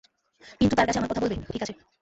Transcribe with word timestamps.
কিন্তু 0.59 0.73
তার 0.75 0.85
কাছে 0.87 0.99
আমার 0.99 1.11
কথা 1.11 1.21
বলবে, 1.21 1.35
ঠিক 1.53 1.61
আছে? 1.61 1.73